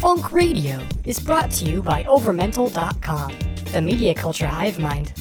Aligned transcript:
Funk 0.00 0.32
Radio 0.32 0.80
is 1.04 1.20
brought 1.20 1.50
to 1.50 1.66
you 1.66 1.82
by 1.82 2.04
Overmental.com, 2.04 3.34
the 3.70 3.82
media 3.82 4.14
culture 4.14 4.46
hive 4.46 4.78
mind. 4.78 5.12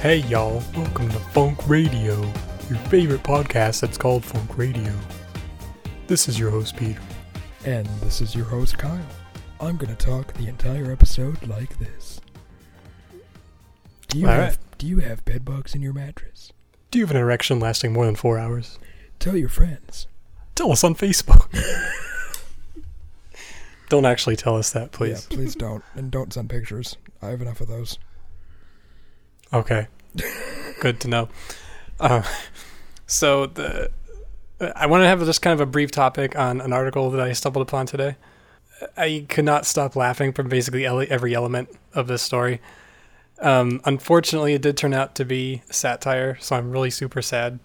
Hey 0.00 0.16
y'all, 0.28 0.62
welcome 0.74 1.10
to 1.10 1.18
Funk 1.34 1.68
Radio, 1.68 2.18
your 2.70 2.78
favorite 2.88 3.22
podcast 3.22 3.82
that's 3.82 3.98
called 3.98 4.24
Funk 4.24 4.56
Radio. 4.56 4.94
This 6.06 6.26
is 6.26 6.38
your 6.38 6.48
host 6.50 6.74
Peter. 6.74 7.02
And 7.64 7.86
this 8.00 8.20
is 8.20 8.34
your 8.34 8.44
host, 8.44 8.76
Kyle. 8.76 9.00
I'm 9.60 9.76
gonna 9.76 9.94
talk 9.94 10.34
the 10.34 10.48
entire 10.48 10.92
episode 10.92 11.46
like 11.46 11.78
this. 11.78 12.20
Do 14.08 14.18
you 14.18 14.26
All 14.26 14.32
have 14.32 14.42
right. 14.42 14.58
do 14.78 14.86
you 14.86 14.98
have 14.98 15.24
bed 15.24 15.44
bugs 15.44 15.74
in 15.74 15.80
your 15.80 15.94
mattress? 15.94 16.52
Do 16.90 16.98
you 16.98 17.06
have 17.06 17.10
an 17.14 17.20
erection 17.20 17.58
lasting 17.58 17.92
more 17.92 18.04
than 18.04 18.16
four 18.16 18.38
hours? 18.38 18.78
Tell 19.18 19.36
your 19.36 19.48
friends. 19.48 20.06
Tell 20.54 20.70
us 20.72 20.84
on 20.84 20.94
Facebook. 20.94 21.48
Don't 23.88 24.04
actually 24.04 24.36
tell 24.36 24.56
us 24.56 24.70
that, 24.72 24.92
please. 24.92 25.26
Yeah, 25.30 25.36
please 25.36 25.54
don't. 25.54 25.84
And 25.94 26.10
don't 26.10 26.32
send 26.32 26.48
pictures. 26.48 26.96
I 27.20 27.28
have 27.28 27.42
enough 27.42 27.60
of 27.60 27.68
those. 27.68 27.98
Okay. 29.52 29.88
Good 30.80 31.00
to 31.00 31.08
know. 31.08 31.28
Uh, 32.00 32.22
so 33.06 33.46
the 33.46 33.90
I 34.76 34.86
want 34.86 35.02
to 35.02 35.06
have 35.08 35.24
just 35.24 35.42
kind 35.42 35.54
of 35.54 35.60
a 35.60 35.70
brief 35.70 35.90
topic 35.90 36.36
on 36.36 36.60
an 36.60 36.72
article 36.72 37.10
that 37.10 37.20
I 37.20 37.32
stumbled 37.32 37.66
upon 37.66 37.86
today. 37.86 38.16
I 38.96 39.26
could 39.28 39.44
not 39.44 39.66
stop 39.66 39.96
laughing 39.96 40.32
from 40.32 40.48
basically 40.48 40.84
every 40.86 41.34
element 41.34 41.68
of 41.94 42.06
this 42.08 42.22
story. 42.22 42.60
Um, 43.40 43.80
unfortunately, 43.84 44.54
it 44.54 44.62
did 44.62 44.76
turn 44.76 44.94
out 44.94 45.14
to 45.16 45.24
be 45.24 45.62
satire, 45.70 46.36
so 46.40 46.56
I'm 46.56 46.70
really 46.70 46.90
super 46.90 47.22
sad. 47.22 47.58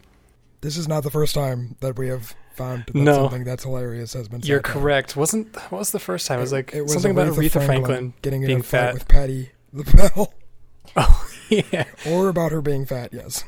This 0.61 0.77
is 0.77 0.87
not 0.87 1.03
the 1.03 1.11
first 1.11 1.33
time 1.35 1.75
that 1.79 1.97
we 1.97 2.07
have 2.09 2.35
found 2.55 2.85
that 2.87 2.95
No. 2.95 3.13
something 3.13 3.43
that's 3.43 3.63
hilarious 3.63 4.13
has 4.13 4.27
been 4.27 4.41
You're 4.41 4.59
correct. 4.61 5.15
Wasn't 5.15 5.55
what 5.71 5.79
was 5.79 5.91
the 5.91 5.99
first 5.99 6.27
time? 6.27 6.39
It 6.39 6.41
was 6.41 6.51
like 6.51 6.73
It 6.73 6.81
was 6.81 6.93
something 6.93 7.11
about 7.11 7.27
Aretha 7.27 7.65
Franklin, 7.65 8.13
getting 8.21 8.41
in 8.43 8.47
being 8.47 8.59
a 8.59 8.63
fight 8.63 8.79
fat. 8.79 8.93
with 8.93 9.07
Patti 9.07 9.51
LaBelle. 9.73 10.33
Oh 10.97 11.29
yeah. 11.49 11.85
or 12.07 12.29
about 12.29 12.51
her 12.51 12.61
being 12.61 12.85
fat, 12.85 13.13
yes. 13.13 13.43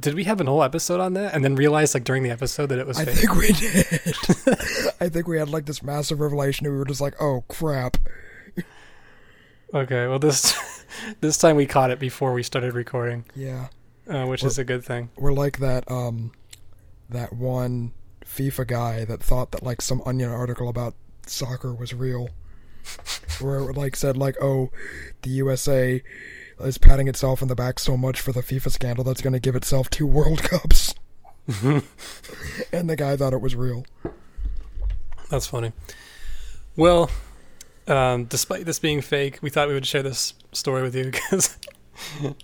Did 0.00 0.14
we 0.14 0.24
have 0.24 0.40
an 0.40 0.46
whole 0.46 0.62
episode 0.62 1.00
on 1.00 1.12
that 1.14 1.34
and 1.34 1.44
then 1.44 1.54
realize 1.54 1.92
like 1.94 2.04
during 2.04 2.22
the 2.22 2.30
episode 2.30 2.66
that 2.66 2.78
it 2.78 2.86
was 2.86 2.98
I 2.98 3.04
fake? 3.04 3.14
think 3.16 3.34
we 3.36 3.52
did. 3.52 3.86
I 5.00 5.08
think 5.08 5.28
we 5.28 5.38
had 5.38 5.50
like 5.50 5.66
this 5.66 5.82
massive 5.82 6.18
revelation 6.20 6.64
and 6.66 6.74
we 6.74 6.78
were 6.78 6.84
just 6.86 7.00
like, 7.00 7.14
oh 7.20 7.44
crap. 7.48 7.98
Okay, 9.74 10.06
well 10.06 10.18
this 10.18 10.84
this 11.20 11.38
time 11.38 11.56
we 11.56 11.66
caught 11.66 11.90
it 11.90 11.98
before 11.98 12.32
we 12.32 12.42
started 12.42 12.74
recording, 12.74 13.24
Yeah. 13.34 13.68
uh, 14.08 14.26
which 14.26 14.44
is 14.44 14.58
a 14.58 14.64
good 14.64 14.84
thing. 14.84 15.10
we're 15.16 15.32
like 15.32 15.58
that 15.58 15.90
um 15.90 16.32
that 17.08 17.32
one 17.32 17.92
FIFA 18.24 18.66
guy 18.66 19.04
that 19.04 19.22
thought 19.22 19.52
that 19.52 19.62
like 19.62 19.80
some 19.82 20.02
onion 20.06 20.30
article 20.30 20.68
about 20.68 20.94
soccer 21.26 21.72
was 21.74 21.92
real. 21.94 22.28
Where 23.40 23.70
it 23.70 23.76
like 23.76 23.94
said 23.96 24.16
like, 24.16 24.36
oh, 24.42 24.70
the 25.22 25.30
USA 25.30 26.02
is 26.64 26.78
patting 26.78 27.08
itself 27.08 27.42
in 27.42 27.48
the 27.48 27.54
back 27.54 27.78
so 27.78 27.96
much 27.96 28.20
for 28.20 28.32
the 28.32 28.40
FIFA 28.40 28.70
scandal 28.70 29.04
that's 29.04 29.20
gonna 29.20 29.40
give 29.40 29.56
itself 29.56 29.90
two 29.90 30.06
World 30.18 30.42
Cups. 30.42 30.94
and 32.72 32.88
the 32.88 32.96
guy 32.96 33.16
thought 33.16 33.32
it 33.32 33.40
was 33.40 33.56
real. 33.56 33.84
That's 35.28 35.46
funny. 35.46 35.72
Well, 36.76 37.10
um, 37.88 38.24
despite 38.24 38.64
this 38.64 38.78
being 38.78 39.00
fake, 39.00 39.38
we 39.42 39.50
thought 39.50 39.68
we 39.68 39.74
would 39.74 39.86
share 39.86 40.02
this 40.02 40.34
story 40.52 40.82
with 40.82 40.94
you 40.94 41.04
because 41.10 41.58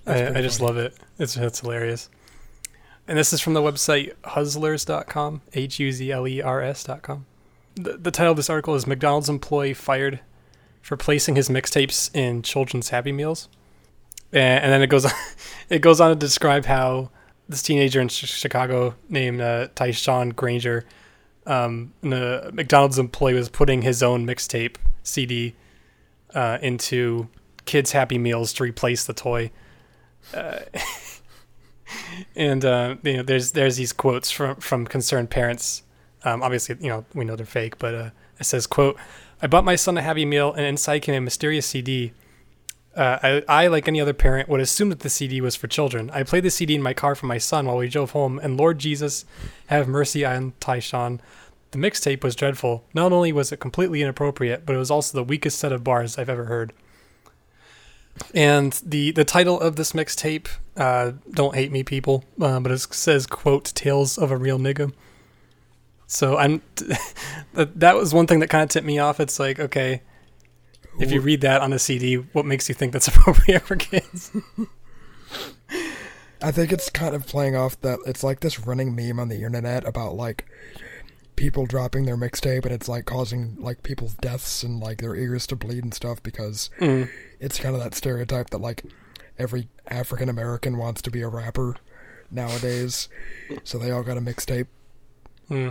I, 0.06 0.39
I 0.39 0.43
just 0.43 0.59
funny. 0.59 0.69
love 0.69 0.79
it. 0.79 0.95
It's 1.19 1.37
it's 1.37 1.61
hilarious. 1.61 2.09
And 3.06 3.17
this 3.17 3.33
is 3.33 3.41
from 3.41 3.55
the 3.55 3.62
website 3.62 4.15
huzlers.com, 4.25 5.41
H 5.55 5.79
U 5.81 5.93
Z 5.93 6.12
L 6.12 6.29
E 6.29 6.43
R 6.43 6.61
S.com. 6.61 7.25
The, 7.75 7.97
the 7.97 8.11
title 8.11 8.33
of 8.33 8.37
this 8.37 8.50
article 8.50 8.75
is 8.75 8.87
McDonald's 8.87 9.29
employee 9.31 9.73
fired 9.73 10.21
for 10.83 10.97
placing 10.97 11.37
his 11.37 11.49
mixtapes 11.49 12.15
in 12.15 12.43
children's 12.43 12.91
Happy 12.91 13.12
Meals. 13.12 13.49
And, 14.33 14.72
then 14.72 14.83
it 14.83 14.89
goes 14.89 15.05
on, 15.05 15.12
it 15.69 15.81
goes 15.81 16.00
on 16.00 16.11
to 16.11 16.16
describe 16.16 16.66
how 16.66 17.11
this 17.49 17.62
teenager 17.62 18.00
in 18.00 18.09
Ch- 18.09 18.27
Chicago 18.27 18.94
named 19.09 19.41
uh, 19.41 19.69
Tyshawn 19.75 20.37
Granger, 20.37 20.84
um, 21.47 21.94
a 22.03 22.50
McDonald's 22.53 22.99
employee 22.99 23.34
was 23.34 23.49
putting 23.49 23.83
his 23.83 24.03
own 24.03 24.27
mixtape 24.27 24.77
CD 25.03 25.55
uh, 26.34 26.59
into 26.61 27.28
kids' 27.65 27.93
Happy 27.93 28.19
Meals 28.19 28.53
to 28.55 28.65
replace 28.65 29.05
the 29.05 29.15
toy. 29.15 29.50
Uh, 30.34 30.59
and 32.37 32.65
uh, 32.65 32.97
you 33.03 33.17
know, 33.17 33.22
there's 33.22 33.53
there's 33.53 33.77
these 33.77 33.94
quotes 33.94 34.31
from 34.31 34.56
from 34.56 34.87
concerned 34.87 35.31
parents. 35.31 35.83
Um, 36.25 36.43
obviously, 36.43 36.77
you 36.81 36.88
know 36.88 37.06
we 37.15 37.25
know 37.25 37.34
they're 37.34 37.47
fake, 37.47 37.78
but 37.78 37.94
uh, 37.94 38.11
it 38.38 38.44
says, 38.44 38.67
"quote 38.67 38.99
I 39.41 39.47
bought 39.47 39.65
my 39.65 39.77
son 39.77 39.97
a 39.97 40.03
Happy 40.03 40.25
Meal, 40.25 40.53
and 40.53 40.67
inside 40.67 41.00
came 41.00 41.15
a 41.15 41.21
mysterious 41.21 41.67
CD. 41.67 42.12
Uh, 42.99 43.43
I, 43.49 43.63
I, 43.63 43.67
like 43.69 43.87
any 43.87 44.01
other 44.01 44.13
parent, 44.13 44.49
would 44.49 44.61
assume 44.61 44.89
that 44.89 45.01
the 45.01 45.09
CD 45.09 45.41
was 45.41 45.55
for 45.55 45.69
children. 45.69 46.11
I 46.11 46.25
played 46.25 46.43
the 46.43 46.51
CD 46.51 46.75
in 46.75 46.83
my 46.83 46.95
car 46.95 47.15
for 47.15 47.27
my 47.27 47.39
son 47.39 47.67
while 47.67 47.77
we 47.77 47.89
drove 47.89 48.11
home, 48.11 48.41
and 48.43 48.57
Lord 48.57 48.81
Jesus, 48.81 49.25
have 49.69 49.87
mercy 49.87 50.25
on 50.25 50.53
Tyshawn. 50.61 51.21
The 51.71 51.79
mixtape 51.79 52.25
was 52.25 52.35
dreadful. 52.35 52.85
Not 52.93 53.13
only 53.13 53.31
was 53.31 53.53
it 53.53 53.61
completely 53.61 54.03
inappropriate, 54.03 54.67
but 54.67 54.75
it 54.75 54.79
was 54.81 54.91
also 54.91 55.17
the 55.17 55.23
weakest 55.23 55.61
set 55.61 55.71
of 55.71 55.85
bars 55.85 56.19
I've 56.19 56.29
ever 56.29 56.47
heard. 56.47 56.73
And 58.35 58.73
the 58.85 59.13
the 59.13 59.25
title 59.25 59.61
of 59.61 59.77
this 59.77 59.93
mixtape, 59.93 60.49
uh, 60.77 61.13
don't 61.31 61.55
hate 61.55 61.71
me, 61.71 61.85
people, 61.85 62.25
uh, 62.41 62.59
but 62.59 62.73
it 62.73 62.79
says 62.81 63.29
"quote 63.29 63.67
Tales 63.77 64.19
of 64.19 64.33
a 64.33 64.37
Real 64.37 64.59
Nigga." 64.59 64.93
So 66.09 66.37
I'm 66.37 66.63
that 67.55 67.79
that 67.79 67.95
was 67.95 68.13
one 68.13 68.27
thing 68.27 68.41
that 68.41 68.49
kind 68.49 68.65
of 68.65 68.71
tipped 68.71 68.87
me 68.87 68.99
off. 68.99 69.21
It's 69.21 69.39
like 69.39 69.61
okay, 69.61 70.03
if 70.99 71.13
you 71.13 71.21
read 71.21 71.41
that 71.43 71.61
on 71.61 71.73
a 71.73 71.79
CD, 71.79 72.15
what 72.17 72.45
makes 72.47 72.69
you 72.69 72.75
think 72.75 72.93
that's 72.93 73.09
appropriate 73.15 73.63
for 73.63 73.77
kids? 73.77 74.31
I 76.41 76.53
think 76.53 76.73
it's 76.73 76.89
kind 76.91 77.15
of 77.15 77.27
playing 77.27 77.57
off 77.57 77.81
that 77.81 77.99
it's 78.07 78.23
like 78.23 78.41
this 78.41 78.61
running 78.61 78.95
meme 78.95 79.19
on 79.19 79.29
the 79.29 79.43
internet 79.43 79.87
about 79.87 80.15
like 80.15 80.47
people 81.37 81.67
dropping 81.67 82.05
their 82.05 82.17
mixtape 82.17 82.65
and 82.65 82.73
it's 82.73 82.89
like 82.89 83.05
causing 83.05 83.57
like 83.59 83.83
people's 83.83 84.15
deaths 84.15 84.63
and 84.63 84.81
like 84.81 84.99
their 85.01 85.15
ears 85.17 85.47
to 85.49 85.57
bleed 85.57 85.83
and 85.85 85.95
stuff 85.95 86.23
because 86.23 86.71
Mm. 86.81 87.09
it's 87.41 87.59
kind 87.59 87.75
of 87.77 87.83
that 87.83 87.95
stereotype 87.95 88.51
that 88.51 88.59
like 88.59 88.85
every 89.39 89.69
African 89.89 90.29
American 90.29 90.79
wants 90.79 91.03
to 91.03 91.11
be 91.11 91.23
a 91.23 91.29
rapper 91.29 91.77
nowadays. 92.31 93.09
So 93.65 93.79
they 93.79 93.91
all 93.91 94.03
got 94.03 94.17
a 94.19 94.21
mixtape. 94.21 94.67
Hmm. 95.49 95.71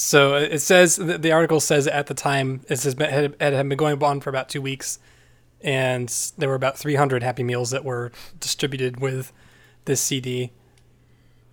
So 0.00 0.34
uh, 0.34 0.38
it 0.38 0.60
says 0.60 0.96
the 0.96 1.30
article 1.30 1.60
says 1.60 1.86
at 1.86 2.06
the 2.06 2.14
time 2.14 2.62
it 2.70 2.76
says 2.76 2.94
it 2.94 3.10
had, 3.10 3.36
had 3.38 3.68
been 3.68 3.76
going 3.76 4.02
on 4.02 4.20
for 4.20 4.30
about 4.30 4.48
two 4.48 4.62
weeks, 4.62 4.98
and 5.60 6.08
there 6.38 6.48
were 6.48 6.54
about 6.54 6.78
300 6.78 7.22
Happy 7.22 7.42
Meals 7.42 7.70
that 7.70 7.84
were 7.84 8.10
distributed 8.40 8.98
with 8.98 9.30
this 9.84 10.00
CD. 10.00 10.52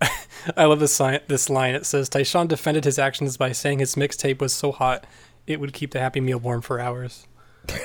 I 0.56 0.64
love 0.64 0.80
this 0.80 0.98
line. 0.98 1.20
This 1.28 1.50
line. 1.50 1.74
It 1.74 1.84
says 1.84 2.08
Tyshawn 2.08 2.48
defended 2.48 2.86
his 2.86 2.98
actions 2.98 3.36
by 3.36 3.52
saying 3.52 3.80
his 3.80 3.96
mixtape 3.96 4.40
was 4.40 4.54
so 4.54 4.72
hot 4.72 5.06
it 5.46 5.60
would 5.60 5.74
keep 5.74 5.90
the 5.90 6.00
Happy 6.00 6.20
Meal 6.20 6.38
warm 6.38 6.62
for 6.62 6.80
hours. 6.80 7.26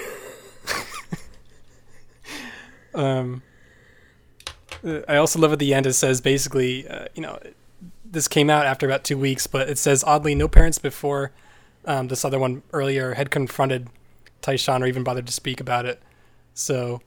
um, 2.95 3.41
uh, 4.81 5.01
I 5.09 5.17
also 5.17 5.39
love 5.39 5.51
at 5.51 5.59
the 5.59 5.73
end. 5.73 5.87
It 5.87 5.93
says 5.93 6.21
basically, 6.21 6.87
uh, 6.87 7.07
you 7.15 7.21
know, 7.21 7.37
this 8.13 8.27
came 8.27 8.49
out 8.49 8.65
after 8.65 8.85
about 8.85 9.03
two 9.03 9.17
weeks, 9.17 9.47
but 9.47 9.67
it 9.69 9.77
says 9.77 10.03
oddly, 10.05 10.35
no 10.35 10.47
parents 10.47 10.77
before 10.77 11.31
um, 11.85 12.07
this 12.07 12.23
other 12.23 12.39
one 12.39 12.61
earlier 12.71 13.15
had 13.15 13.29
confronted 13.31 13.89
Tyshawn 14.41 14.81
or 14.81 14.85
even 14.85 15.03
bothered 15.03 15.25
to 15.27 15.33
speak 15.33 15.59
about 15.59 15.85
it. 15.85 16.01
So 16.53 17.01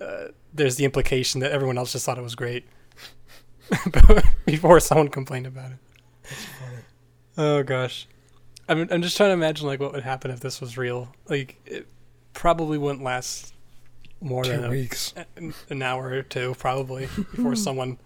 uh, 0.00 0.28
there's 0.52 0.76
the 0.76 0.84
implication 0.84 1.40
that 1.40 1.52
everyone 1.52 1.76
else 1.78 1.92
just 1.92 2.06
thought 2.06 2.18
it 2.18 2.22
was 2.22 2.34
great 2.34 2.64
before 4.46 4.80
someone 4.80 5.08
complained 5.08 5.46
about 5.46 5.72
it. 5.72 5.78
Oh 7.36 7.62
gosh, 7.62 8.06
I'm 8.68 8.88
I'm 8.90 9.02
just 9.02 9.16
trying 9.16 9.30
to 9.30 9.34
imagine 9.34 9.66
like 9.66 9.80
what 9.80 9.92
would 9.92 10.02
happen 10.02 10.30
if 10.30 10.40
this 10.40 10.60
was 10.60 10.76
real. 10.76 11.14
Like 11.28 11.60
it 11.66 11.86
probably 12.32 12.78
wouldn't 12.78 13.02
last 13.04 13.54
more 14.20 14.44
Two 14.44 14.52
than 14.52 14.64
a, 14.64 14.68
weeks. 14.70 15.14
an- 15.36 15.54
an 15.68 15.82
hour 15.82 16.08
or 16.08 16.22
two 16.22 16.54
probably 16.58 17.06
before 17.32 17.54
someone 17.68 17.98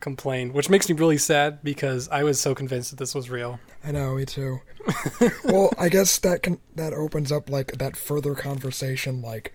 complained, 0.00 0.52
which 0.52 0.70
makes 0.70 0.88
me 0.88 0.94
really 0.94 1.18
sad 1.18 1.62
because 1.62 2.08
I 2.08 2.24
was 2.24 2.40
so 2.40 2.54
convinced 2.54 2.90
that 2.90 2.98
this 2.98 3.14
was 3.14 3.30
real. 3.30 3.60
I 3.84 3.92
know, 3.92 4.14
me 4.14 4.24
too. 4.24 4.60
well, 5.44 5.72
I 5.78 5.88
guess 5.88 6.18
that 6.18 6.42
can 6.42 6.58
that 6.74 6.92
opens 6.92 7.30
up 7.30 7.48
like 7.50 7.78
that 7.78 7.96
further 7.96 8.34
conversation, 8.34 9.22
like 9.22 9.52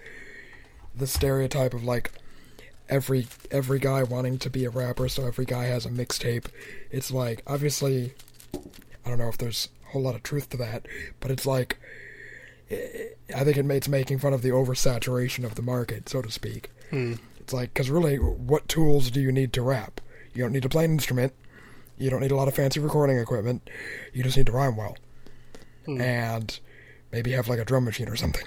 the 0.95 1.07
stereotype 1.07 1.74
of 1.74 1.83
like 1.83 2.12
every 2.88 3.27
every 3.51 3.80
guy 3.80 4.03
wanting 4.03 4.38
to 4.39 4.50
be 4.50 4.65
a 4.65 4.69
rapper, 4.69 5.09
so 5.09 5.25
every 5.25 5.45
guy 5.45 5.65
has 5.65 5.86
a 5.86 5.89
mixtape. 5.89 6.45
It's 6.91 7.12
like 7.12 7.41
obviously, 7.48 8.13
I 9.06 9.09
don't 9.09 9.19
know 9.19 9.30
if 9.30 9.38
there's 9.38 9.69
a 9.88 9.91
whole 9.91 10.03
lot 10.03 10.15
of 10.15 10.24
truth 10.24 10.50
to 10.51 10.57
that, 10.57 10.88
but 11.19 11.31
it's 11.31 11.45
like 11.45 11.77
I 12.71 13.44
think 13.44 13.57
it, 13.57 13.65
it's 13.69 13.88
making 13.88 14.19
fun 14.19 14.33
of 14.33 14.41
the 14.41 14.50
oversaturation 14.50 15.44
of 15.44 15.56
the 15.56 15.62
market, 15.62 16.09
so 16.09 16.21
to 16.21 16.31
speak. 16.31 16.71
Hmm. 16.89 17.15
It's 17.39 17.53
like 17.53 17.74
because 17.74 17.89
really, 17.89 18.18
what 18.18 18.68
tools 18.68 19.12
do 19.12 19.21
you 19.21 19.31
need 19.31 19.53
to 19.53 19.62
rap? 19.62 20.01
You 20.36 20.44
don't 20.44 20.52
need 20.52 20.64
to 20.64 20.70
play 20.70 20.86
an 20.86 20.92
instrument. 20.92 21.34
You 21.98 22.10
don't 22.10 22.20
need 22.22 22.32
a 22.32 22.36
lot 22.36 22.48
of 22.50 22.54
fancy 22.56 22.80
recording 22.80 23.18
equipment. 23.18 23.68
You 24.14 24.22
just 24.22 24.36
need 24.38 24.46
to 24.48 24.52
rhyme 24.52 24.76
well, 24.76 24.98
Hmm. 25.86 26.02
and 26.02 26.60
maybe 27.12 27.32
have 27.32 27.48
like 27.48 27.60
a 27.60 27.66
drum 27.66 27.86
machine 27.86 28.10
or 28.10 28.16
something. 28.18 28.46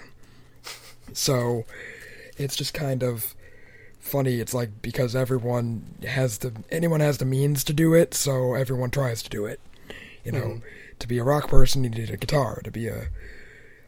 so 1.14 1.64
it's 2.36 2.54
just 2.56 2.74
kind 2.74 3.02
of 3.02 3.34
funny. 3.98 4.40
It's 4.40 4.52
like 4.54 4.82
because 4.82 5.16
everyone 5.16 5.94
has 6.06 6.38
the 6.38 6.52
anyone 6.70 7.00
has 7.00 7.18
the 7.18 7.24
means 7.24 7.64
to 7.64 7.72
do 7.72 7.94
it, 7.94 8.12
so 8.14 8.54
everyone 8.54 8.90
tries 8.90 9.22
to 9.22 9.30
do 9.30 9.46
it. 9.46 9.60
You 10.24 10.32
know, 10.32 10.40
Mhm. 10.46 10.62
to 10.98 11.08
be 11.08 11.16
a 11.18 11.24
rock 11.24 11.48
person, 11.48 11.84
you 11.84 11.90
need 11.90 12.10
a 12.10 12.16
guitar. 12.18 12.60
To 12.64 12.70
be 12.70 12.86
a, 12.88 13.08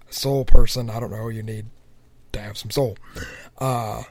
a 0.09 0.13
soul 0.13 0.45
person, 0.47 0.89
I 0.89 1.01
don't 1.01 1.11
know, 1.11 1.29
you 1.29 1.43
need 1.43 1.67
to 2.33 2.41
have 2.41 2.57
some 2.57 2.71
soul. 2.71 2.97
Uh, 3.59 4.05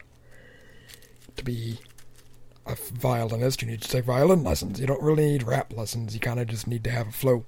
to 1.38 1.44
be 1.44 1.80
a 2.70 2.76
violinist, 2.94 3.62
you 3.62 3.68
need 3.68 3.82
to 3.82 3.88
take 3.90 4.06
violin 4.06 4.44
lessons. 4.44 4.80
You 4.80 4.88
don't 4.88 5.02
really 5.02 5.26
need 5.26 5.44
rap 5.44 5.74
lessons. 5.76 6.14
You 6.14 6.20
kind 6.20 6.40
of 6.40 6.48
just 6.48 6.68
need 6.68 6.84
to 6.86 6.90
have 6.92 7.08
a 7.08 7.12
flow. 7.12 7.46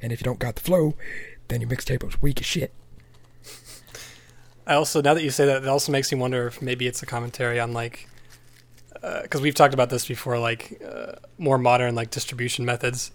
And 0.00 0.12
if 0.12 0.20
you 0.20 0.24
don't 0.24 0.38
got 0.38 0.54
the 0.56 0.60
flow, 0.62 0.94
then 1.48 1.60
your 1.60 1.70
mixtape 1.70 2.02
was 2.04 2.20
weak 2.22 2.40
as 2.40 2.46
shit. 2.46 2.72
I 4.66 4.74
also, 4.74 5.00
now 5.00 5.14
that 5.14 5.22
you 5.24 5.30
say 5.30 5.46
that, 5.46 5.62
it 5.62 5.68
also 5.68 5.92
makes 5.92 6.12
me 6.12 6.18
wonder 6.18 6.46
if 6.46 6.60
maybe 6.60 6.86
it's 6.86 7.02
a 7.02 7.06
commentary 7.06 7.58
on 7.58 7.72
like, 7.72 8.08
because 9.22 9.40
we've 9.40 9.54
talked 9.54 9.72
about 9.74 9.90
this 9.90 10.06
before, 10.06 10.38
like 10.38 10.82
uh, 10.86 11.12
more 11.38 11.56
modern 11.58 11.94
like 11.94 12.10
distribution 12.10 12.64
methods 12.64 13.10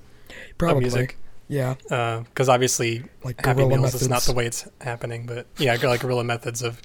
Probably. 0.57 0.77
of 0.87 0.93
music. 0.93 1.17
Yeah, 1.49 1.75
Because 2.23 2.49
obviously, 2.49 3.03
like 3.23 3.45
Happy 3.45 3.65
Meals 3.65 3.81
methods. 3.81 4.01
is 4.01 4.09
not 4.09 4.23
the 4.23 4.33
way 4.33 4.47
it's 4.47 4.67
happening, 4.81 5.25
but 5.27 5.45
yeah, 5.57 5.75
like 5.83 6.01
guerrilla 6.01 6.23
methods 6.23 6.63
of 6.63 6.81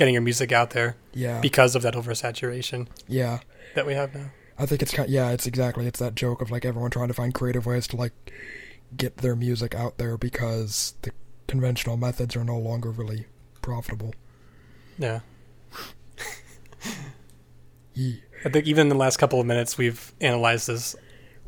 getting 0.00 0.14
your 0.14 0.22
music 0.22 0.50
out 0.50 0.70
there 0.70 0.96
Yeah, 1.14 1.40
because 1.40 1.76
of 1.76 1.82
that 1.82 1.94
oversaturation 1.94 2.88
yeah. 3.06 3.40
that 3.74 3.86
we 3.86 3.92
have 3.94 4.14
now. 4.14 4.30
I 4.58 4.66
think 4.66 4.82
it's 4.82 4.92
kind. 4.92 5.08
Yeah, 5.08 5.30
it's 5.30 5.46
exactly. 5.46 5.86
It's 5.86 5.98
that 6.00 6.14
joke 6.14 6.40
of 6.42 6.50
like 6.50 6.64
everyone 6.64 6.90
trying 6.90 7.08
to 7.08 7.14
find 7.14 7.32
creative 7.32 7.66
ways 7.66 7.86
to 7.88 7.96
like 7.96 8.12
get 8.96 9.18
their 9.18 9.36
music 9.36 9.74
out 9.74 9.98
there 9.98 10.16
because 10.16 10.94
the 11.02 11.12
conventional 11.46 11.96
methods 11.96 12.34
are 12.34 12.44
no 12.44 12.58
longer 12.58 12.90
really 12.90 13.26
profitable. 13.62 14.14
Yeah. 14.98 15.20
Ye- 17.94 18.22
I 18.44 18.48
think 18.48 18.66
even 18.66 18.82
in 18.82 18.88
the 18.88 18.94
last 18.96 19.18
couple 19.18 19.38
of 19.40 19.46
minutes, 19.46 19.76
we've 19.76 20.12
analyzed 20.20 20.66
this. 20.68 20.96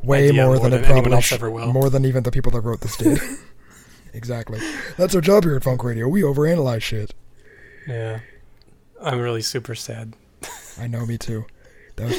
Way 0.03 0.31
more 0.33 0.47
more 0.47 0.59
than, 0.59 0.71
than 0.73 0.85
anyone 0.85 1.13
else 1.13 1.31
ever 1.33 1.51
will. 1.51 1.73
more 1.73 1.89
than 1.89 2.05
even 2.05 2.23
the 2.25 2.33
people 2.33 2.51
that 2.53 2.61
wrote 2.63 2.81
this 2.81 2.97
did. 2.97 3.19
exactly. 4.13 4.61
That's 4.99 5.15
our 5.15 5.21
job 5.21 5.45
here 5.45 5.55
at 5.57 5.63
Funk 5.65 5.85
Radio. 5.85 6.09
We 6.09 6.23
overanalyze 6.23 6.83
shit. 6.83 7.15
Yeah. 7.87 8.21
I'm 9.03 9.19
really 9.21 9.43
super 9.43 9.75
sad 9.75 10.15
I 10.81 10.87
know, 10.87 11.05
me 11.05 11.19
too. 11.19 11.45
That 11.97 12.07
was, 12.09 12.19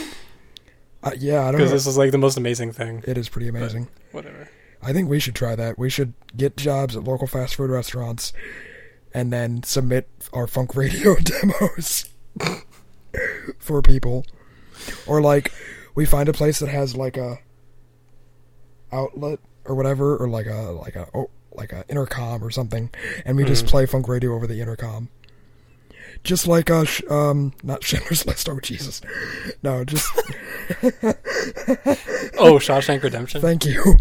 uh, 1.04 1.12
yeah, 1.18 1.42
I 1.42 1.46
don't 1.46 1.54
because 1.54 1.72
know. 1.72 1.76
this 1.78 1.88
is 1.88 1.98
like 1.98 2.12
the 2.12 2.18
most 2.20 2.38
amazing 2.38 2.72
thing. 2.72 3.04
It 3.08 3.18
is 3.18 3.28
pretty 3.30 3.48
amazing. 3.48 3.88
Whatever. 4.12 4.50
I 4.82 4.94
think 4.94 5.10
we 5.10 5.20
should 5.20 5.34
try 5.36 5.56
that. 5.56 5.80
We 5.80 5.90
should 5.90 6.14
get 6.38 6.56
jobs 6.58 6.96
at 6.96 7.04
local 7.04 7.26
fast 7.28 7.56
food 7.56 7.70
restaurants 7.72 8.32
and 9.14 9.34
then 9.34 9.64
submit 9.64 10.08
our 10.34 10.46
funk 10.48 10.76
radio 10.76 11.16
demos 11.24 12.10
for 13.60 13.82
people. 13.82 14.26
Or 15.08 15.20
like 15.22 15.52
we 15.96 16.06
find 16.06 16.30
a 16.30 16.34
place 16.34 16.60
that 16.60 16.70
has 16.70 16.96
like 16.96 17.18
a 17.18 17.40
outlet 18.92 19.40
or 19.66 19.76
whatever 19.76 20.16
or 20.18 20.28
like 20.30 20.46
a 20.48 20.72
like 20.72 20.96
a 20.96 21.08
oh, 21.14 21.30
like 21.54 21.72
a 21.72 21.84
intercom 21.90 22.44
or 22.44 22.52
something 22.52 22.90
and 23.26 23.38
we 23.38 23.44
just 23.44 23.66
Mhm. 23.66 23.70
play 23.70 23.86
funk 23.86 24.08
radio 24.08 24.34
over 24.36 24.46
the 24.48 24.60
intercom. 24.62 25.10
Just 26.24 26.48
like 26.48 26.70
a 26.70 26.86
sh- 26.86 27.02
um 27.10 27.54
not 27.64 27.84
Schindler's 27.84 28.26
List, 28.26 28.48
oh 28.50 28.60
Jesus. 28.60 29.02
No, 29.62 29.84
just 29.84 30.10
Oh, 32.38 32.58
Shawshank 32.60 33.04
Redemption. 33.04 33.42
thank 33.42 33.66
you. 33.66 33.98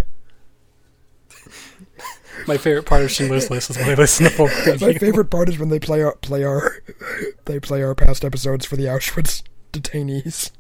My 2.47 2.57
favorite 2.57 2.87
part 2.87 3.03
of 3.03 3.11
Schindler's 3.11 3.51
List 3.51 3.71
is 3.71 3.77
when 3.79 3.91
I 3.91 3.95
listen 3.95 4.27
to 4.31 4.45
radio. 4.47 4.87
My 4.93 4.95
favorite 4.99 5.31
part 5.31 5.49
is 5.49 5.59
when 5.59 5.69
they 5.69 5.79
play 5.79 6.03
our 6.03 6.17
play 6.17 6.43
our 6.45 6.83
they 7.45 7.61
play 7.61 7.83
our 7.83 7.95
past 7.95 8.25
episodes 8.25 8.65
for 8.67 8.77
the 8.77 8.85
Auschwitz 8.85 9.43
detainees 9.73 10.51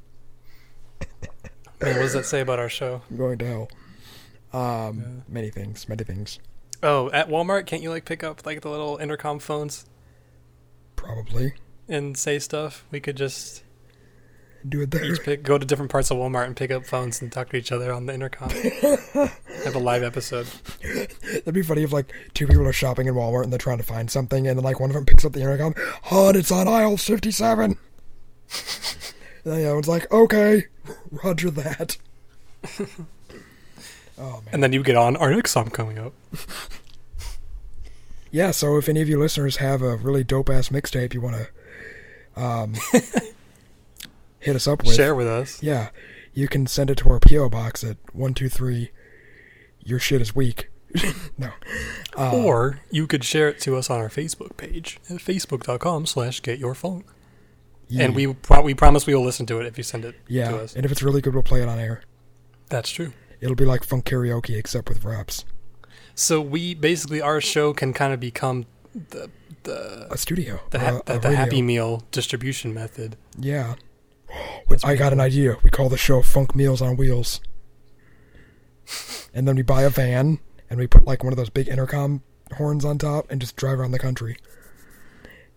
Man, 1.80 1.96
what 1.96 2.02
does 2.02 2.12
that 2.12 2.26
say 2.26 2.40
about 2.40 2.58
our 2.60 2.68
show? 2.68 3.02
going 3.16 3.38
to 3.38 3.46
hell. 3.46 3.68
Um, 4.52 4.98
Yeah. 5.00 5.04
many 5.28 5.50
things, 5.50 5.88
many 5.88 6.04
things. 6.04 6.38
Oh, 6.82 7.10
at 7.10 7.28
Walmart, 7.28 7.66
can't 7.66 7.82
you 7.82 7.90
like 7.90 8.04
pick 8.04 8.22
up 8.22 8.44
like 8.46 8.60
the 8.60 8.68
little 8.68 8.98
intercom 8.98 9.38
phones 9.40 9.84
Probably 11.02 11.54
and 11.88 12.16
say 12.16 12.38
stuff? 12.38 12.84
We 12.90 13.00
could 13.00 13.16
just 13.16 13.62
do 14.68 14.80
it 14.80 14.90
there. 14.90 15.04
each 15.04 15.20
pick, 15.22 15.42
go 15.42 15.58
to 15.58 15.66
different 15.66 15.90
parts 15.90 16.10
of 16.10 16.16
Walmart 16.18 16.46
and 16.46 16.56
pick 16.56 16.70
up 16.70 16.86
phones 16.86 17.20
and 17.20 17.32
talk 17.32 17.50
to 17.50 17.56
each 17.56 17.72
other 17.72 17.92
on 17.92 18.06
the 18.06 18.14
intercom. 18.14 18.50
Have 19.64 19.74
a 19.74 19.78
live 19.78 20.02
episode. 20.02 20.46
That'd 20.82 21.54
be 21.54 21.62
funny 21.62 21.82
if 21.82 21.92
like 21.92 22.12
two 22.34 22.46
people 22.46 22.66
are 22.66 22.72
shopping 22.72 23.06
in 23.08 23.14
Walmart 23.14 23.44
and 23.44 23.52
they're 23.52 23.58
trying 23.58 23.78
to 23.78 23.84
find 23.84 24.10
something, 24.10 24.46
and 24.46 24.58
then 24.58 24.64
like 24.64 24.80
one 24.80 24.90
of 24.90 24.94
them 24.94 25.04
picks 25.04 25.24
up 25.24 25.32
the 25.32 25.40
intercom. 25.40 25.74
Hon, 26.04 26.36
it's 26.36 26.52
on 26.52 26.68
aisle 26.68 26.96
fifty-seven. 26.96 27.72
and 29.44 29.52
the 29.52 29.64
other 29.64 29.74
one's 29.74 29.88
like, 29.88 30.10
okay, 30.12 30.66
Roger 31.10 31.50
that. 31.50 31.96
oh 32.78 32.86
man. 34.16 34.42
And 34.52 34.62
then 34.62 34.72
you 34.72 34.82
get 34.82 34.96
on 34.96 35.16
our 35.16 35.34
next 35.34 35.50
song 35.50 35.70
coming 35.70 35.98
up. 35.98 36.14
Yeah, 38.32 38.50
so 38.50 38.76
if 38.78 38.88
any 38.88 39.00
of 39.00 39.08
you 39.08 39.18
listeners 39.20 39.58
have 39.58 39.80
a 39.82 39.96
really 39.96 40.24
dope 40.24 40.50
ass 40.50 40.70
mixtape 40.70 41.14
you 41.14 41.20
want 41.20 41.36
to 41.36 42.42
um, 42.42 42.74
hit 44.40 44.56
us 44.56 44.66
up 44.66 44.82
with, 44.84 44.94
Share 44.96 45.14
with 45.14 45.26
us. 45.28 45.62
yeah, 45.62 45.90
you 46.34 46.48
can 46.48 46.66
send 46.66 46.90
it 46.90 46.96
to 46.98 47.08
our 47.10 47.20
PO 47.20 47.48
box 47.50 47.84
at 47.84 47.96
one 48.12 48.34
two 48.34 48.48
three. 48.48 48.90
Your 49.84 49.98
shit 49.98 50.20
is 50.20 50.34
weak. 50.34 50.68
no, 51.38 51.50
uh, 52.18 52.36
or 52.36 52.80
you 52.90 53.06
could 53.06 53.24
share 53.24 53.48
it 53.48 53.58
to 53.60 53.76
us 53.76 53.88
on 53.88 53.98
our 53.98 54.08
Facebook 54.10 54.56
page 54.56 54.98
at 55.08 55.16
facebook.com 55.16 56.04
slash 56.06 56.42
get 56.42 56.58
your 56.58 56.74
funk. 56.74 57.06
yeah, 57.88 58.04
And 58.04 58.14
we 58.14 58.32
pro- 58.34 58.60
we 58.62 58.74
promise 58.74 59.06
we 59.06 59.14
will 59.14 59.24
listen 59.24 59.46
to 59.46 59.58
it 59.60 59.66
if 59.66 59.78
you 59.78 59.84
send 59.84 60.04
it 60.04 60.14
yeah, 60.28 60.50
to 60.50 60.58
us. 60.58 60.76
and 60.76 60.84
if 60.84 60.92
it's 60.92 61.02
really 61.02 61.20
good, 61.22 61.32
we'll 61.34 61.42
play 61.42 61.62
it 61.62 61.68
on 61.68 61.78
air. 61.78 62.02
That's 62.68 62.90
true. 62.90 63.12
It'll 63.40 63.56
be 63.56 63.64
like 63.64 63.84
funk 63.84 64.04
karaoke 64.04 64.56
except 64.56 64.88
with 64.88 65.02
raps. 65.04 65.44
So 66.14 66.40
we 66.40 66.74
basically 66.74 67.20
our 67.20 67.40
show 67.40 67.72
can 67.72 67.92
kind 67.92 68.12
of 68.12 68.20
become 68.20 68.66
the 68.94 69.30
the 69.64 70.08
A 70.10 70.18
studio, 70.18 70.60
the, 70.70 70.78
ha- 70.78 71.00
the, 71.06 71.18
the. 71.18 71.36
Happy 71.36 71.62
Meal 71.62 72.02
distribution 72.10 72.74
method. 72.74 73.16
Yeah. 73.38 73.74
I 74.82 74.96
got 74.96 75.12
an 75.12 75.20
idea. 75.20 75.56
We 75.62 75.70
call 75.70 75.88
the 75.88 75.98
show 75.98 76.22
Funk 76.22 76.54
Meals 76.54 76.80
on 76.80 76.96
Wheels. 76.96 77.40
And 79.34 79.46
then 79.46 79.56
we 79.56 79.62
buy 79.62 79.82
a 79.82 79.90
van 79.90 80.40
and 80.70 80.78
we 80.78 80.86
put 80.86 81.04
like 81.04 81.22
one 81.22 81.32
of 81.32 81.36
those 81.36 81.50
big 81.50 81.68
intercom 81.68 82.22
horns 82.56 82.84
on 82.84 82.98
top 82.98 83.30
and 83.30 83.40
just 83.40 83.56
drive 83.56 83.78
around 83.78 83.92
the 83.92 83.98
country. 83.98 84.36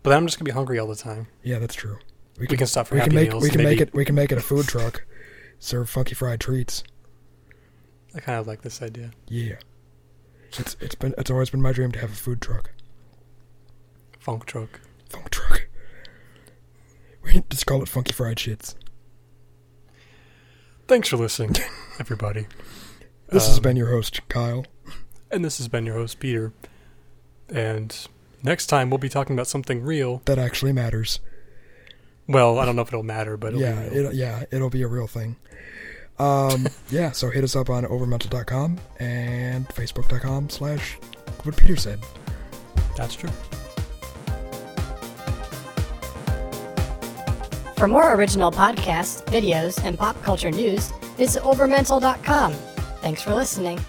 But 0.04 0.12
then 0.12 0.18
I'm 0.20 0.26
just 0.28 0.38
gonna 0.38 0.46
be 0.46 0.52
hungry 0.52 0.78
all 0.78 0.88
the 0.88 0.96
time. 0.96 1.28
Yeah, 1.42 1.60
that's 1.60 1.76
true. 1.76 1.98
We 2.38 2.48
can 2.48 2.68
stop 2.68 2.88
for 2.88 2.96
we 2.96 3.00
Happy 3.00 3.10
can 3.12 3.16
make 3.16 3.30
Meals. 3.32 3.44
we 3.44 3.50
can 3.50 3.58
maybe. 3.64 3.70
make 3.70 3.82
it 3.82 3.94
we 3.94 4.06
can 4.06 4.16
make 4.16 4.32
it 4.32 4.38
a 4.38 4.42
food 4.42 4.68
truck. 4.68 5.06
Serve 5.58 5.90
funky 5.90 6.14
fried 6.14 6.40
treats. 6.40 6.84
I 8.14 8.20
kind 8.20 8.40
of 8.40 8.48
like 8.48 8.62
this 8.62 8.82
idea. 8.82 9.12
Yeah. 9.28 9.56
It's 10.60 10.76
it's 10.80 10.96
been 10.96 11.14
it's 11.18 11.30
always 11.32 11.50
been 11.50 11.62
my 11.62 11.72
dream 11.72 11.92
to 11.94 12.00
have 12.00 12.12
a 12.12 12.16
food 12.16 12.42
truck. 12.42 12.72
Funk 14.20 14.46
truck. 14.46 14.80
Funk 15.10 15.30
truck. 15.30 15.68
We 17.24 17.44
just 17.50 17.66
call 17.66 17.82
it 17.82 17.90
funky 17.90 18.14
fried 18.14 18.38
shits. 18.38 18.76
Thanks 20.88 21.10
for 21.10 21.18
listening, 21.18 21.56
everybody. 22.00 22.48
This 23.30 23.48
has 23.48 23.58
Um, 23.58 23.64
been 23.64 23.76
your 23.76 23.90
host, 23.90 24.22
Kyle. 24.30 24.66
And 25.32 25.44
this 25.44 25.58
has 25.58 25.68
been 25.68 25.86
your 25.86 25.96
host, 25.96 26.20
Peter. 26.20 26.54
And 27.50 27.96
next 28.44 28.68
time 28.68 28.90
we'll 28.92 29.00
be 29.00 29.10
talking 29.10 29.36
about 29.36 29.48
something 29.48 29.82
real. 29.82 30.22
That 30.26 30.38
actually 30.38 30.74
matters. 30.74 31.20
Well, 32.28 32.60
I 32.60 32.66
don't 32.66 32.76
know 32.76 32.82
if 32.84 32.88
it'll 32.90 33.04
matter, 33.04 33.36
but 33.38 33.50
it'll 33.50 33.62
yeah, 33.62 33.90
be 33.90 33.96
real. 34.00 34.10
it, 34.10 34.16
yeah, 34.16 34.44
it'll 34.52 34.70
be 34.70 34.82
a 34.84 34.88
real 34.88 35.08
thing. 35.08 35.36
Um, 36.20 36.68
yeah, 36.90 37.12
so 37.12 37.30
hit 37.30 37.44
us 37.44 37.56
up 37.56 37.70
on 37.70 37.86
overmental.com 37.86 38.80
and 39.00 39.68
facebook.com 39.70 40.50
slash 40.50 40.98
what 41.44 41.56
Peter 41.58 41.76
said. 41.76 42.00
That's 42.98 43.16
true. 43.16 43.30
For 47.78 47.90
more 47.90 48.16
original 48.16 48.52
podcasts, 48.52 49.24
videos, 49.26 49.84
and 49.84 49.98
pop 49.98 50.22
culture 50.24 50.50
news, 50.50 50.92
visit 51.18 51.44
overmental.com. 51.44 52.54
Thanks 53.02 53.22
for 53.22 53.36
listening. 53.36 53.80